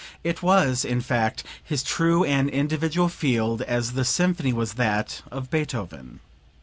It 0.23 0.41
was, 0.41 0.83
in 0.83 0.99
fact, 1.01 1.43
his 1.63 1.83
true 1.83 2.23
and 2.23 2.49
individual 2.49 3.07
field 3.07 3.61
as 3.61 3.91
the 3.91 4.03
symphony 4.03 4.51
was 4.51 4.73
that 4.73 5.21
of 5.29 5.51
Beethoven. 5.51 6.21